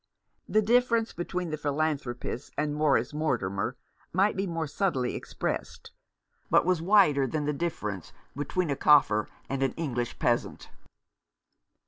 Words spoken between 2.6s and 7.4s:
Morris Mortimer might be more subtly expressed, but was wider